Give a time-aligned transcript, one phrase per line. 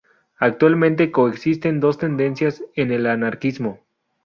[0.39, 3.81] Actualmente coexisten dos tendencias en el anarquismo.